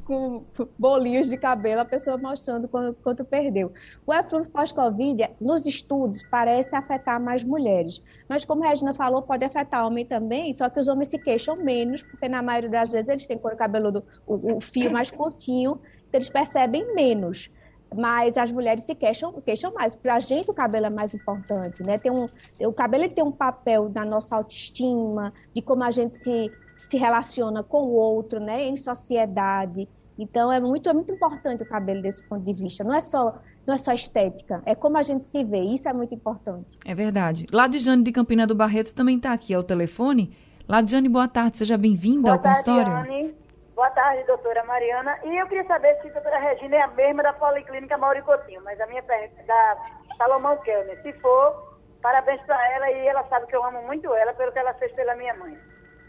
[0.08, 0.42] com
[0.78, 3.70] bolinhos de cabelo, a pessoa mostrando quanto, quanto perdeu.
[4.06, 8.02] O eflúvio pós-Covid, nos estudos, parece afetar mais mulheres.
[8.26, 11.56] Mas, como a Regina falou, pode afetar homem também, só que os homens se queixam
[11.56, 15.78] menos, porque na maioria das vezes eles têm cor cabeludo, o, o fio mais curtinho,
[16.08, 17.50] então eles percebem menos
[17.94, 19.96] mas as mulheres se queixam, queixam mais.
[19.96, 21.96] Para a gente, o cabelo é mais importante, né?
[21.96, 22.28] Tem um,
[22.60, 27.62] o cabelo tem um papel na nossa autoestima, de como a gente se, se relaciona
[27.62, 28.62] com o outro, né?
[28.64, 29.88] Em sociedade.
[30.18, 32.82] Então é muito, é muito importante o cabelo desse ponto de vista.
[32.82, 35.60] Não é só não é só estética, é como a gente se vê.
[35.60, 36.78] Isso é muito importante.
[36.86, 37.46] É verdade.
[37.52, 40.34] Ladijane de Campina do Barreto também está aqui ao telefone.
[40.66, 42.92] Ladijane, boa tarde, seja bem-vinda ao tarde, consultório.
[42.92, 43.34] Anne.
[43.74, 45.18] Boa tarde, doutora Mariana.
[45.24, 48.80] E eu queria saber se a doutora Regina é a mesma da Policlínica Mauricotinho, mas
[48.80, 49.76] a minha pergunta é da
[50.16, 51.00] Salomão Kelner.
[51.02, 54.58] Se for, parabéns para ela e ela sabe que eu amo muito ela pelo que
[54.58, 55.56] ela fez pela minha mãe.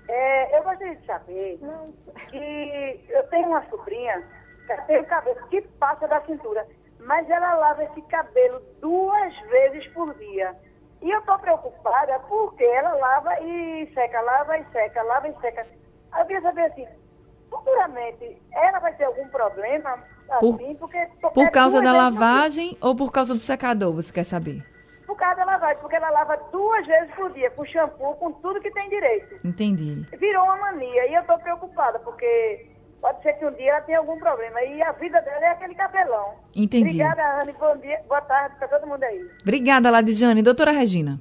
[0.10, 2.12] É, eu gostaria de saber Nossa.
[2.32, 4.24] que eu tenho uma sobrinha
[4.66, 6.66] que tem o cabelo que passa da cintura,
[7.00, 10.56] mas ela lava esse cabelo duas vezes por dia.
[11.04, 15.68] E eu estou preocupada porque ela lava e seca, lava e seca, lava e seca.
[16.18, 16.88] Eu queria saber assim,
[17.48, 22.96] futuramente ela vai ter algum problema assim, por, porque, porque por causa da lavagem ou
[22.96, 24.66] por causa do secador, você quer saber?
[25.10, 28.62] Por causa da lavagem, porque ela lava duas vezes por dia, com shampoo, com tudo
[28.62, 29.40] que tem direito.
[29.44, 30.06] Entendi.
[30.16, 32.68] Virou uma mania e eu estou preocupada, porque
[33.02, 34.62] pode ser que um dia ela tenha algum problema.
[34.62, 36.36] E a vida dela é aquele cabelão.
[36.56, 36.84] Entendi.
[36.84, 37.54] Obrigada, Anne.
[37.54, 39.28] Bom dia, boa tarde para todo mundo aí.
[39.42, 40.44] Obrigada, Ladijane.
[40.44, 41.20] Doutora Regina.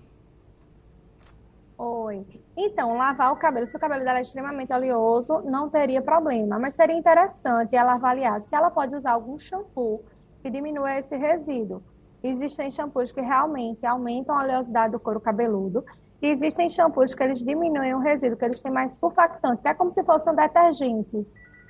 [1.78, 2.26] Oi.
[2.54, 6.58] Então, lavar o cabelo, se o cabelo dela é extremamente oleoso, não teria problema.
[6.58, 10.04] Mas seria interessante ela avaliar se ela pode usar algum shampoo
[10.42, 11.82] que diminua esse resíduo.
[12.22, 15.84] Existem shampoos que realmente aumentam a oleosidade do couro cabeludo.
[16.20, 19.74] E existem shampoos que eles diminuem o resíduo, que eles têm mais surfactante, que é
[19.74, 21.24] como se fosse um detergente.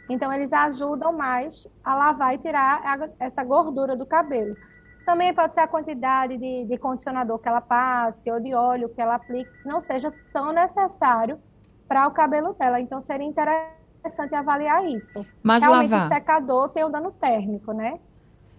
[0.09, 4.57] Então, eles ajudam mais a lavar e tirar a, essa gordura do cabelo.
[5.05, 9.01] Também pode ser a quantidade de, de, condicionador que ela passe ou de óleo que
[9.01, 11.39] ela aplique, que não seja tão necessário
[11.87, 12.81] para o cabelo dela.
[12.81, 15.27] Então, seria interessante avaliar isso.
[15.43, 16.07] Mas Realmente, lavar...
[16.07, 18.01] o secador tem o dano térmico, né?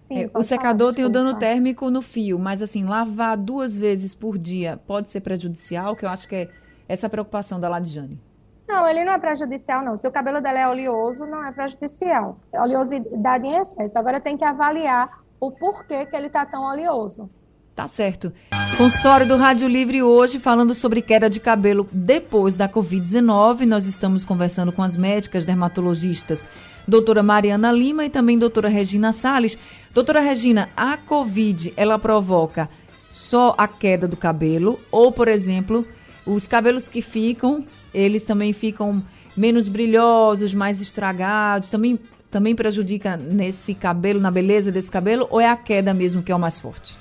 [0.09, 3.77] Sim, é, o secador falar, tem o dano térmico no fio, mas assim, lavar duas
[3.77, 6.49] vezes por dia pode ser prejudicial, que eu acho que é
[6.87, 8.19] essa preocupação da Ladjane.
[8.67, 9.95] Não, ele não é prejudicial, não.
[9.95, 12.37] Se o cabelo dela é oleoso, não é prejudicial.
[12.51, 13.97] É oleosidade em excesso.
[13.97, 17.29] Agora tem que avaliar o porquê que ele está tão oleoso.
[17.75, 18.31] Tá certo.
[18.77, 23.65] Consultório do Rádio Livre hoje falando sobre queda de cabelo depois da Covid-19.
[23.65, 26.47] Nós estamos conversando com as médicas dermatologistas
[26.89, 29.57] doutora Mariana Lima e também doutora Regina Sales.
[29.93, 32.69] Doutora Regina, a Covid, ela provoca
[33.09, 35.85] só a queda do cabelo ou, por exemplo,
[36.25, 39.03] os cabelos que ficam, eles também ficam
[39.35, 41.99] menos brilhosos, mais estragados, também,
[42.29, 46.35] também prejudica nesse cabelo, na beleza desse cabelo, ou é a queda mesmo que é
[46.35, 46.97] o mais forte?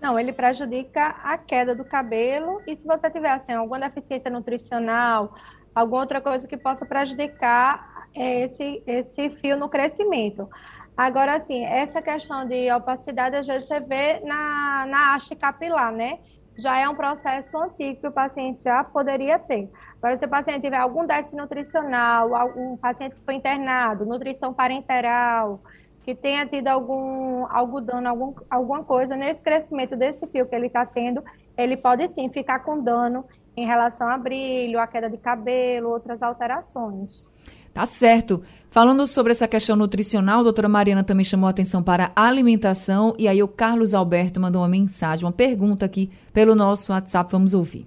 [0.00, 5.34] Não, ele prejudica a queda do cabelo e se você tiver assim, alguma deficiência nutricional,
[5.74, 10.48] alguma outra coisa que possa prejudicar esse, esse fio no crescimento.
[10.96, 16.18] Agora, assim, essa questão de opacidade, às vezes você vê na, na haste capilar, né?
[16.56, 19.70] Já é um processo antigo que o paciente já poderia ter.
[19.96, 25.60] Agora, se o paciente tiver algum déficit nutricional, algum paciente que foi internado, nutrição parenteral,
[26.04, 30.84] que tenha tido algum algodão, algum, alguma coisa nesse crescimento desse fio que ele está
[30.84, 31.22] tendo,
[31.56, 33.24] ele pode sim ficar com dano
[33.56, 37.30] em relação a brilho, a queda de cabelo, outras alterações.
[37.72, 38.42] Tá certo.
[38.70, 43.14] Falando sobre essa questão nutricional, a doutora Mariana também chamou a atenção para a alimentação
[43.18, 47.52] e aí o Carlos Alberto mandou uma mensagem, uma pergunta aqui pelo nosso WhatsApp, vamos
[47.52, 47.86] ouvir.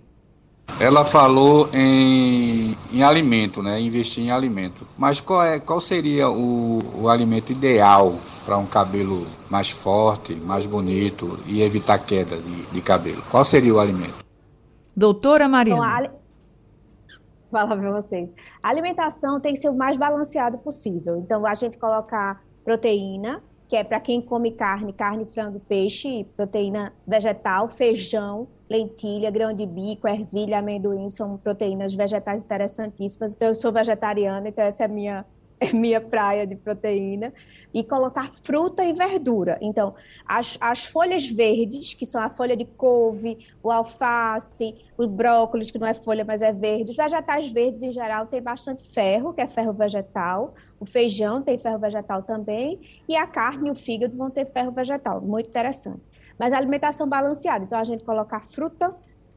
[0.80, 3.80] Ela falou em, em alimento, né?
[3.80, 4.86] Investir em alimento.
[4.98, 10.66] Mas qual, é, qual seria o, o alimento ideal para um cabelo mais forte, mais
[10.66, 13.24] bonito e evitar queda de, de cabelo?
[13.30, 14.26] Qual seria o alimento?
[14.96, 16.12] Doutora Mariana.
[17.56, 18.30] Fala para vocês.
[18.62, 21.16] A alimentação tem que ser o mais balanceado possível.
[21.20, 26.92] Então, a gente colocar proteína, que é para quem come carne, carne, frango, peixe, proteína
[27.08, 33.34] vegetal, feijão, lentilha, grão de bico, ervilha, amendoim, são proteínas vegetais interessantíssimas.
[33.34, 35.26] Então, eu sou vegetariana, então essa é a minha,
[35.74, 37.34] minha praia de proteína.
[37.74, 39.58] E colocar fruta e verdura.
[39.62, 45.72] Então, as, as folhas verdes, que são a folha de couve, o alface, o brócolis,
[45.72, 46.92] que não é folha, mas é verde.
[46.92, 50.54] Os vegetais verdes, em geral, tem bastante ferro, que é ferro vegetal.
[50.80, 52.80] O feijão tem ferro vegetal também.
[53.10, 55.20] E a carne e o fígado vão ter ferro vegetal.
[55.20, 56.08] Muito interessante.
[56.40, 58.96] Mas a alimentação balanceada, então a gente colocar fruta,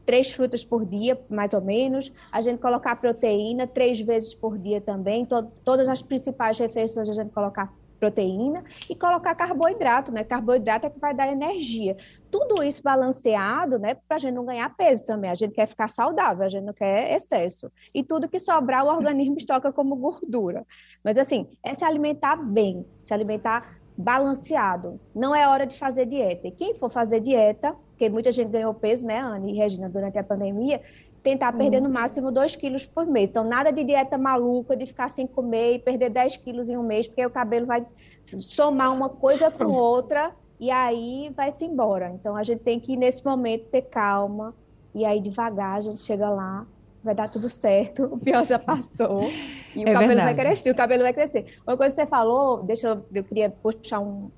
[0.08, 2.10] três frutas por dia, mais ou menos.
[2.32, 5.26] A gente colocar proteína três vezes por dia também.
[5.26, 10.24] To todas as principais refeições a gente colocar proteína e colocar carboidrato, né?
[10.24, 11.94] Carboidrato é que vai dar energia.
[12.30, 13.96] Tudo isso balanceado, né?
[14.08, 15.30] Para a gente não ganhar peso também.
[15.30, 17.70] A gente quer ficar saudável, a gente não quer excesso.
[17.92, 20.64] E tudo que sobrar, o organismo estoca como gordura.
[21.04, 25.00] Mas assim, é se alimentar bem, se alimentar balanceado.
[25.12, 26.46] Não é hora de fazer dieta.
[26.46, 30.16] E quem for fazer dieta, porque muita gente ganhou peso, né, Anne e Regina, durante
[30.16, 30.80] a pandemia,
[31.20, 31.58] tentar uhum.
[31.58, 33.28] perder no máximo 2 quilos por mês.
[33.28, 36.82] Então, nada de dieta maluca, de ficar sem comer e perder 10 quilos em um
[36.84, 37.84] mês, porque o cabelo vai
[38.24, 42.10] somar uma coisa com outra e aí vai se embora.
[42.10, 44.54] Então, a gente tem que, nesse momento, ter calma
[44.94, 46.64] e aí devagar a gente chega lá
[47.08, 49.30] vai dar tudo certo, o pior já passou.
[49.74, 50.34] E o é cabelo verdade.
[50.34, 51.58] vai crescer, o cabelo vai crescer.
[51.66, 54.30] Uma coisa que você falou, deixa eu, eu queria puxar um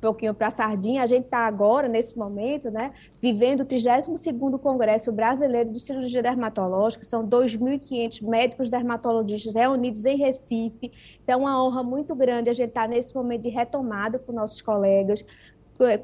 [0.00, 5.10] pouquinho para a sardinha, a gente está agora, nesse momento, né, vivendo o 32º Congresso
[5.10, 10.92] Brasileiro de Cirurgia Dermatológica, são 2.500 médicos dermatologistas reunidos em Recife,
[11.24, 14.32] então é uma honra muito grande a gente estar tá nesse momento de retomada com
[14.32, 15.24] nossos colegas,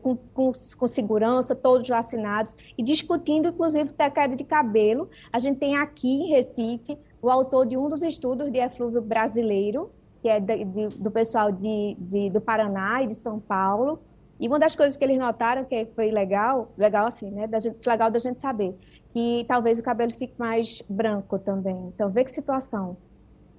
[0.01, 5.09] com, com, com, segurança, todos vacinados, e discutindo, inclusive, da queda de cabelo.
[5.33, 9.91] A gente tem aqui em Recife o autor de um dos estudos de eflúvio brasileiro,
[10.23, 11.97] que é de, de, do pessoal de,
[12.31, 13.99] do Paraná e de São Paulo.
[14.39, 17.77] E uma das coisas que eles notaram que foi legal, legal assim, né, da gente,
[17.87, 18.77] legal da gente saber,
[19.13, 21.93] que talvez o cabelo fique mais branco também.
[21.95, 22.97] Então, vê que situação.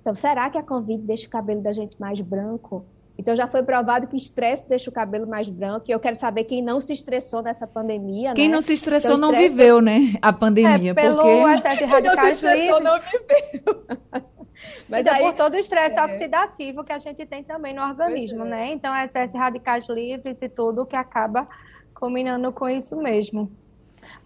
[0.02, 2.86] Então, será que a Covid deixa o cabelo da gente mais branco?
[3.18, 5.86] Então já foi provado que estresse deixa o cabelo mais branco.
[5.88, 8.34] E eu quero saber quem não se estressou nessa pandemia.
[8.34, 8.56] Quem né?
[8.56, 10.16] não se estressou então, não viveu, né?
[10.22, 10.92] A pandemia.
[10.92, 11.30] É, pelo porque...
[11.30, 12.82] excesso de radicais livres.
[12.82, 13.86] não viveu.
[14.88, 16.04] Mas então, aí, por todo o estresse é...
[16.04, 18.50] oxidativo que a gente tem também no organismo, é.
[18.50, 18.72] né?
[18.72, 21.48] Então, excesso de radicais livres e tudo que acaba
[21.94, 23.52] combinando com isso mesmo.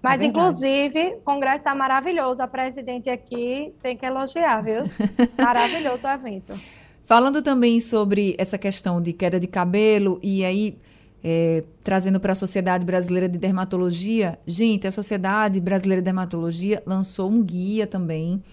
[0.01, 2.41] Mas, é inclusive, o congresso está maravilhoso.
[2.41, 4.83] A presidente aqui tem que elogiar, viu?
[5.37, 6.59] maravilhoso o evento.
[7.09, 10.77] Falando também sobre essa questão de queda de cabelo e aí
[11.23, 17.31] é, trazendo para a Sociedade Brasileira de Dermatologia, gente, a Sociedade Brasileira de Dermatologia lançou
[17.31, 18.43] um guia também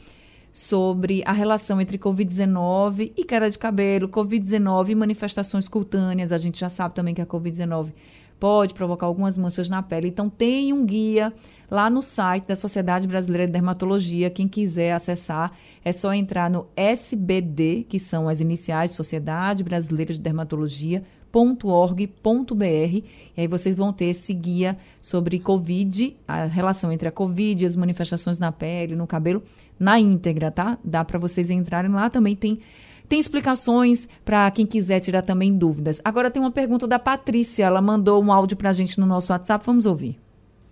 [0.50, 6.32] sobre a relação entre Covid-19 e queda de cabelo, Covid-19 e manifestações cutâneas.
[6.32, 7.92] A gente já sabe também que a Covid-19
[8.38, 10.09] pode provocar algumas manchas na pele.
[10.09, 11.33] Então, tem um guia
[11.70, 14.31] lá no site da Sociedade Brasileira de Dermatologia.
[14.31, 15.53] Quem quiser acessar,
[15.85, 22.64] é só entrar no SBD, que são as iniciais de Sociedade Brasileira de Dermatologia, .org.br
[22.64, 23.05] e
[23.37, 27.77] aí vocês vão ter esse guia sobre Covid, a relação entre a Covid e as
[27.77, 29.42] manifestações na pele, no cabelo,
[29.79, 30.79] na íntegra, tá?
[30.83, 32.61] Dá para vocês entrarem lá, também tem
[33.08, 36.00] tem explicações para quem quiser tirar também dúvidas.
[36.04, 39.32] Agora tem uma pergunta da Patrícia, ela mandou um áudio para a gente no nosso
[39.32, 40.25] WhatsApp, vamos ouvir.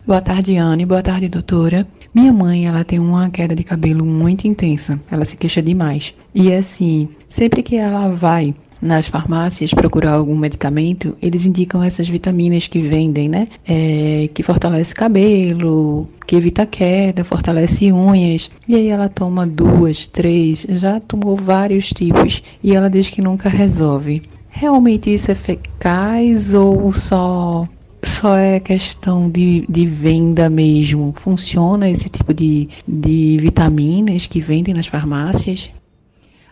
[0.06, 0.84] Boa tarde, Anne.
[0.84, 1.86] Boa tarde, doutora.
[2.12, 5.00] Minha mãe, ela tem uma queda de cabelo muito intensa.
[5.10, 6.12] Ela se queixa demais.
[6.34, 12.66] E assim, sempre que ela vai nas farmácias procurar algum medicamento, eles indicam essas vitaminas
[12.66, 13.48] que vendem, né?
[13.66, 18.50] É, que fortalece cabelo, que evita queda, fortalece unhas.
[18.68, 23.48] E aí ela toma duas, três, já tomou vários tipos e ela diz que nunca
[23.48, 24.20] resolve.
[24.50, 27.66] Realmente isso é eficaz ou só
[28.04, 31.12] só é questão de, de venda mesmo?
[31.16, 35.70] Funciona esse tipo de, de vitaminas que vendem nas farmácias?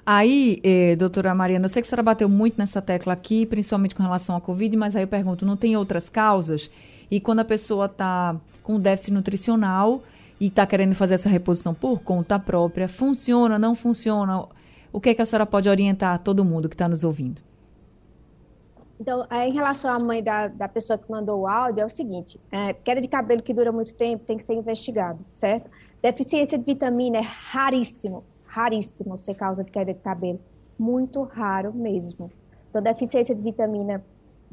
[0.04, 3.94] Aí, eh, doutora Mariana, eu sei que a senhora bateu muito nessa tecla aqui, principalmente
[3.94, 6.68] com relação à Covid, mas aí eu pergunto, não tem outras causas?
[7.10, 10.02] E quando a pessoa está com déficit nutricional
[10.40, 14.44] e está querendo fazer essa reposição por conta própria, funciona, não funciona?
[14.92, 17.40] O que, é que a senhora pode orientar todo mundo que está nos ouvindo?
[19.02, 21.88] Então, é, em relação à mãe da, da pessoa que mandou o áudio, é o
[21.88, 25.68] seguinte: é, queda de cabelo que dura muito tempo tem que ser investigado, certo?
[26.00, 30.38] Deficiência de vitamina é raríssimo, raríssimo ser causa de queda de cabelo.
[30.78, 32.30] Muito raro mesmo.
[32.70, 34.04] Então, deficiência de vitamina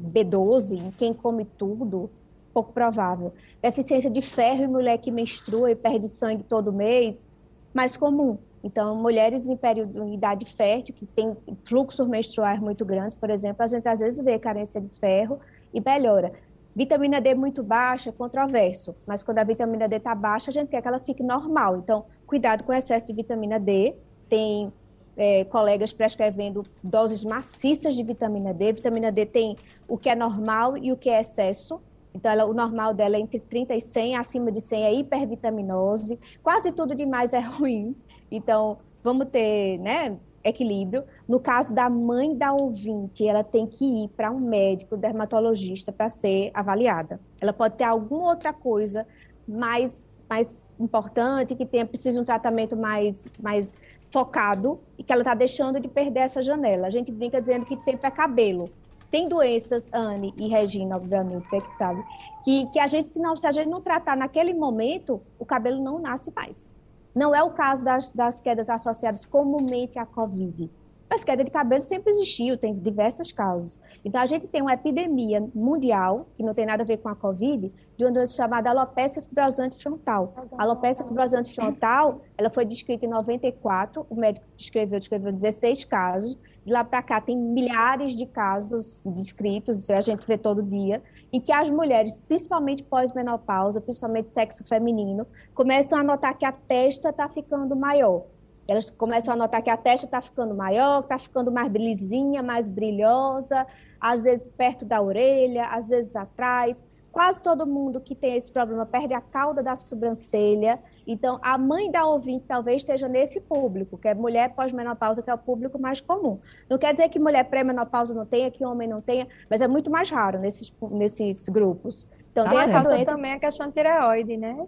[0.02, 2.10] B12 em quem come tudo,
[2.52, 3.32] pouco provável.
[3.62, 7.24] Deficiência de ferro em mulher que menstrua e perde sangue todo mês,
[7.72, 8.36] mais comum.
[8.62, 13.62] Então, mulheres em período em idade fértil, que tem fluxos menstruais muito grandes, por exemplo,
[13.62, 15.40] a gente às vezes vê carência de ferro
[15.72, 16.32] e melhora.
[16.74, 20.68] Vitamina D muito baixa é controverso, mas quando a vitamina D está baixa, a gente
[20.68, 21.78] quer que ela fique normal.
[21.78, 23.94] Então, cuidado com o excesso de vitamina D.
[24.28, 24.72] Tem
[25.16, 28.72] é, colegas prescrevendo doses maciças de vitamina D.
[28.72, 29.56] Vitamina D tem
[29.88, 31.80] o que é normal e o que é excesso.
[32.14, 36.18] Então, ela, o normal dela é entre 30 e 100, acima de 100 é hipervitaminose.
[36.42, 37.96] Quase tudo demais é ruim.
[38.30, 41.04] Então, vamos ter né, equilíbrio.
[41.28, 46.08] No caso da mãe da ouvinte, ela tem que ir para um médico dermatologista para
[46.08, 47.20] ser avaliada.
[47.40, 49.06] Ela pode ter alguma outra coisa
[49.46, 53.76] mais, mais importante, que tenha precisa de um tratamento mais, mais
[54.12, 56.86] focado e que ela está deixando de perder essa janela.
[56.86, 58.70] A gente brinca dizendo que tempo é cabelo.
[59.10, 62.04] Tem doenças, Anne e Regina, obviamente, é que sabe,
[62.44, 65.82] que, que a gente, se, não, se a gente não tratar naquele momento, o cabelo
[65.82, 66.76] não nasce mais.
[67.14, 70.70] Não é o caso das, das quedas associadas comumente à Covid.
[71.10, 73.80] Mas queda de cabelo sempre existiu, tem diversas causas.
[74.04, 77.16] Então, a gente tem uma epidemia mundial, que não tem nada a ver com a
[77.16, 80.32] Covid, de uma doença chamada alopecia fibrosante frontal.
[80.56, 86.38] A alopecia fibrosante frontal, ela foi descrita em 94, o médico descreveu, descreveu 16 casos.
[86.64, 91.40] De lá para cá, tem milhares de casos descritos, a gente vê todo dia em
[91.40, 97.28] que as mulheres, principalmente pós-menopausa, principalmente sexo feminino, começam a notar que a testa está
[97.28, 98.24] ficando maior.
[98.68, 102.70] Elas começam a notar que a testa está ficando maior, está ficando mais lisinha, mais
[102.70, 103.66] brilhosa,
[104.00, 106.84] às vezes perto da orelha, às vezes atrás.
[107.10, 110.78] Quase todo mundo que tem esse problema perde a cauda da sobrancelha.
[111.06, 115.34] Então, a mãe da ouvinte talvez esteja nesse público, que é mulher pós-menopausa, que é
[115.34, 116.38] o público mais comum.
[116.68, 119.90] Não quer dizer que mulher pré-menopausa não tenha, que homem não tenha, mas é muito
[119.90, 122.06] mais raro nesses, nesses grupos.
[122.30, 124.66] Então, tá tem essa doença também a questão de tireoide, né?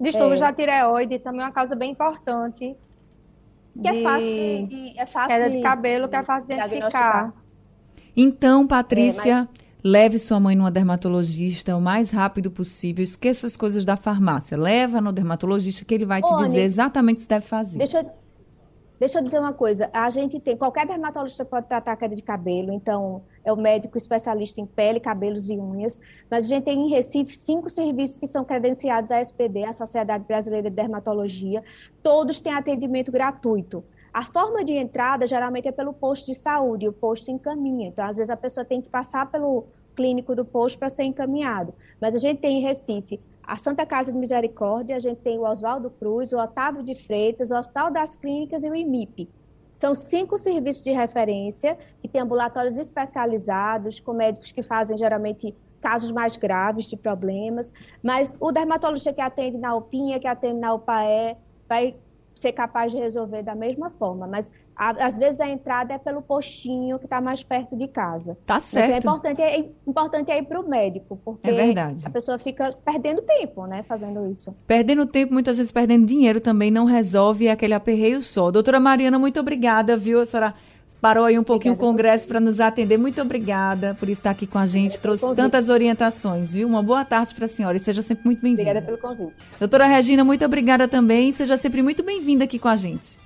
[0.00, 0.44] Distúrbios é.
[0.44, 2.76] da tireoide também é uma causa bem importante.
[3.80, 6.54] Que é fácil de, de, é fácil queda de, de cabelo, que é fácil de
[6.54, 7.32] identificar.
[8.16, 9.48] Então, Patrícia, é, mas...
[9.84, 13.04] Leve sua mãe numa dermatologista o mais rápido possível.
[13.04, 14.56] Esqueça as coisas da farmácia.
[14.56, 17.78] Leva no dermatologista que ele vai te dizer exatamente o que deve fazer.
[17.78, 18.10] Deixa eu,
[18.98, 19.88] deixa eu dizer uma coisa.
[19.92, 23.96] A gente tem, qualquer dermatologista pode tratar a queda de cabelo, então é o médico
[23.96, 26.00] especialista em pele, cabelos e unhas.
[26.28, 30.24] Mas a gente tem em Recife cinco serviços que são credenciados à SPD, a Sociedade
[30.24, 31.62] Brasileira de Dermatologia.
[32.02, 33.84] Todos têm atendimento gratuito.
[34.16, 37.88] A forma de entrada geralmente é pelo posto de saúde, o posto encaminha.
[37.88, 41.74] Então, às vezes, a pessoa tem que passar pelo clínico do posto para ser encaminhado.
[42.00, 45.42] Mas a gente tem em Recife a Santa Casa de Misericórdia, a gente tem o
[45.42, 49.28] Oswaldo Cruz, o Otávio de Freitas, o Hospital das Clínicas e o IMIP.
[49.70, 56.10] São cinco serviços de referência que têm ambulatórios especializados, com médicos que fazem geralmente casos
[56.10, 57.70] mais graves de problemas,
[58.02, 61.36] mas o dermatologista que atende na UPinha, que atende na UPAE,
[61.68, 61.94] vai
[62.36, 64.26] ser capaz de resolver da mesma forma.
[64.26, 68.36] Mas a, às vezes a entrada é pelo postinho que está mais perto de casa.
[68.44, 68.88] Tá certo.
[68.88, 71.72] Mas é importante, é importante é ir para o médico, porque é
[72.04, 74.54] a pessoa fica perdendo tempo, né, fazendo isso.
[74.66, 78.50] Perdendo tempo, muitas vezes perdendo dinheiro também não resolve aquele aperreio só.
[78.50, 80.20] Doutora Mariana, muito obrigada, viu?
[80.20, 80.54] A senhora
[81.00, 82.98] parou aí um pouquinho obrigada o congresso para nos atender.
[82.98, 86.66] Muito obrigada por estar aqui com a gente, trouxe tantas orientações, viu?
[86.66, 88.70] Uma boa tarde para a senhora e seja sempre muito bem-vinda.
[88.70, 89.42] Obrigada pelo convite.
[89.58, 93.18] Doutora Regina, muito obrigada também, seja sempre muito bem-vinda aqui com a gente.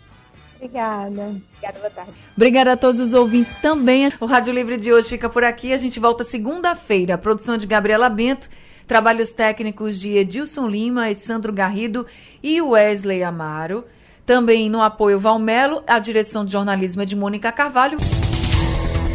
[0.57, 1.33] Obrigada.
[1.57, 2.13] Obrigada, boa tarde.
[2.37, 4.11] Obrigada a todos os ouvintes também.
[4.21, 5.73] O Rádio Livre de hoje fica por aqui.
[5.73, 7.17] A gente volta segunda-feira.
[7.17, 8.51] Produção de Gabriela Bento
[8.91, 12.05] Trabalhos técnicos de Edilson Lima, Sandro Garrido
[12.43, 13.85] e Wesley Amaro.
[14.31, 17.99] Também no apoio Valmelo, a direção de jornalismo é de Mônica Carvalho.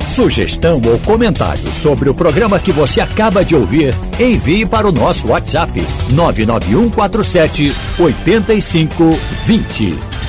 [0.09, 5.29] Sugestão ou comentário sobre o programa que você acaba de ouvir, envie para o nosso
[5.29, 5.71] WhatsApp
[6.11, 10.24] 99147 8520.